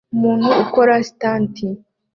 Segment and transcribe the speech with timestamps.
[0.15, 1.55] Umuntu ukora stunt